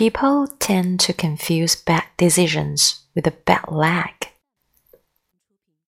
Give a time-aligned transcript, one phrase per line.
[0.00, 4.19] People tend to confuse bad decisions with a bad leg.